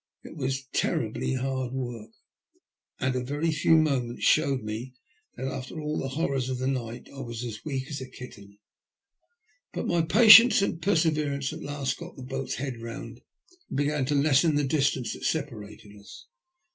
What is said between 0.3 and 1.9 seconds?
was terribly hard